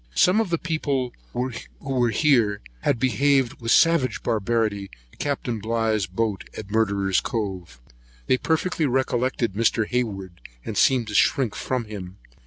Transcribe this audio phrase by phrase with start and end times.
[0.15, 5.43] Some of the people were here who behaved with such savage barbarity to Capt.
[5.61, 7.79] Bligh's boat at Murderer's Cove.
[8.25, 9.85] They perfectly recollected Mr.
[9.85, 12.17] Hayward, and seemed to shrink from him.